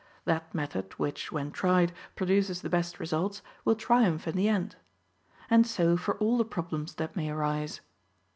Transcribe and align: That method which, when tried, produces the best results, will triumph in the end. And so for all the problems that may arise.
That 0.25 0.51
method 0.55 0.93
which, 0.93 1.31
when 1.31 1.51
tried, 1.51 1.91
produces 2.15 2.63
the 2.63 2.71
best 2.71 2.99
results, 2.99 3.43
will 3.63 3.75
triumph 3.75 4.27
in 4.27 4.35
the 4.35 4.49
end. 4.49 4.75
And 5.47 5.67
so 5.67 5.95
for 5.95 6.17
all 6.17 6.39
the 6.39 6.43
problems 6.43 6.95
that 6.95 7.15
may 7.15 7.29
arise. 7.29 7.81